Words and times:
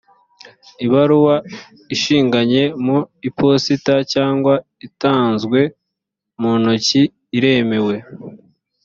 ibaruwa 0.85 1.35
ishinganye 1.95 2.63
mu 2.85 2.97
iposita 3.27 3.93
cyangwa 4.13 4.53
itanzwe 4.87 5.59
mu 6.41 6.51
ntoki 6.61 7.01
iremewe 7.37 7.95